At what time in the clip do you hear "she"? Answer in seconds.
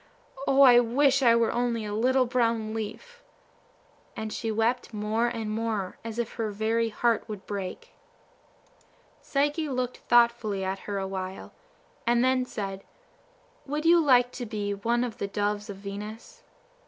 4.33-4.51